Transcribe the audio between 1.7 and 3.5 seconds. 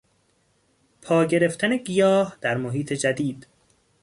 گیاه در محیط جدید